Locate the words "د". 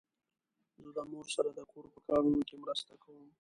0.97-0.99, 1.57-1.59